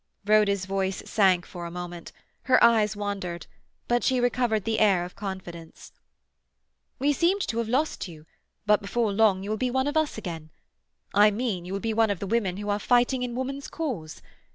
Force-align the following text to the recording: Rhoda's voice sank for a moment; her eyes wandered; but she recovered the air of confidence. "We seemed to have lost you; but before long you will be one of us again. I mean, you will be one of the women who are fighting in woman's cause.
Rhoda's 0.25 0.65
voice 0.65 1.03
sank 1.07 1.45
for 1.45 1.67
a 1.67 1.69
moment; 1.69 2.11
her 2.45 2.57
eyes 2.63 2.95
wandered; 2.95 3.45
but 3.87 4.03
she 4.03 4.19
recovered 4.19 4.63
the 4.63 4.79
air 4.79 5.05
of 5.05 5.15
confidence. 5.15 5.91
"We 6.97 7.13
seemed 7.13 7.47
to 7.49 7.59
have 7.59 7.69
lost 7.69 8.07
you; 8.07 8.25
but 8.65 8.81
before 8.81 9.13
long 9.13 9.43
you 9.43 9.51
will 9.51 9.57
be 9.57 9.69
one 9.69 9.85
of 9.85 9.95
us 9.95 10.17
again. 10.17 10.49
I 11.13 11.29
mean, 11.29 11.65
you 11.65 11.73
will 11.73 11.79
be 11.79 11.93
one 11.93 12.09
of 12.09 12.17
the 12.17 12.25
women 12.25 12.57
who 12.57 12.69
are 12.71 12.79
fighting 12.79 13.21
in 13.21 13.35
woman's 13.35 13.67
cause. 13.67 14.23